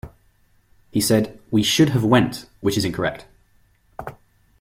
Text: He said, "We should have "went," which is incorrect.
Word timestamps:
He 0.89 0.99
said, 0.99 1.39
"We 1.51 1.61
should 1.61 1.89
have 1.89 2.03
"went," 2.03 2.47
which 2.59 2.75
is 2.75 2.85
incorrect. 2.85 3.27